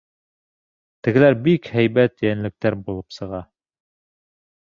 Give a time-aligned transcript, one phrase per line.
[1.07, 3.43] Тегеләр бик һәйбәт йәнлектәр булып сыға.